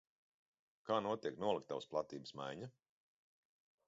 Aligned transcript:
Kā 0.89 0.95
notiek 1.07 1.37
noliktavas 1.43 1.87
platības 1.91 2.33
maiņa? 2.41 2.71